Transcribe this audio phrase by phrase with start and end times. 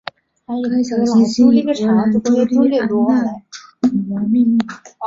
[0.47, 2.19] 该小行星以荷兰朱
[2.65, 3.23] 丽安娜
[3.87, 4.57] 女王命名。